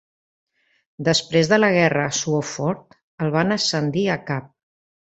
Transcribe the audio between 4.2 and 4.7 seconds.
cap.